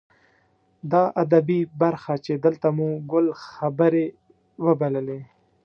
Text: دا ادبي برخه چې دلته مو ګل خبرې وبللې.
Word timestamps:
دا 0.91 1.03
ادبي 1.23 1.59
برخه 1.81 2.13
چې 2.25 2.33
دلته 2.45 2.67
مو 2.77 2.89
ګل 3.11 3.27
خبرې 3.45 4.05
وبللې. 4.65 5.19